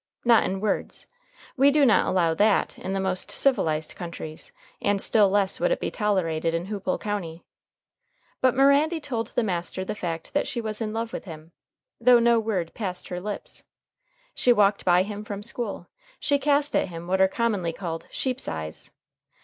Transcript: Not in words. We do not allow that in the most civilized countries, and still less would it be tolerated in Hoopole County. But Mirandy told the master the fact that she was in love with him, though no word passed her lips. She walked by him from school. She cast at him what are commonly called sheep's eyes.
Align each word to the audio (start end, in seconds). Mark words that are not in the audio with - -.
Not 0.25 0.45
in 0.45 0.59
words. 0.61 1.05
We 1.55 1.69
do 1.69 1.85
not 1.85 2.07
allow 2.07 2.33
that 2.33 2.75
in 2.79 2.93
the 2.93 2.99
most 2.99 3.29
civilized 3.29 3.93
countries, 3.95 4.51
and 4.81 4.99
still 4.99 5.29
less 5.29 5.59
would 5.59 5.69
it 5.69 5.79
be 5.79 5.91
tolerated 5.91 6.55
in 6.55 6.65
Hoopole 6.65 6.97
County. 6.99 7.43
But 8.41 8.55
Mirandy 8.55 8.99
told 8.99 9.27
the 9.27 9.43
master 9.43 9.85
the 9.85 9.93
fact 9.93 10.33
that 10.33 10.47
she 10.47 10.59
was 10.59 10.81
in 10.81 10.91
love 10.91 11.13
with 11.13 11.25
him, 11.25 11.51
though 11.99 12.17
no 12.17 12.39
word 12.39 12.73
passed 12.73 13.09
her 13.09 13.19
lips. 13.19 13.63
She 14.33 14.51
walked 14.51 14.85
by 14.85 15.03
him 15.03 15.23
from 15.23 15.43
school. 15.43 15.85
She 16.19 16.39
cast 16.39 16.75
at 16.75 16.87
him 16.87 17.05
what 17.05 17.21
are 17.21 17.27
commonly 17.27 17.71
called 17.71 18.07
sheep's 18.09 18.47
eyes. 18.47 18.89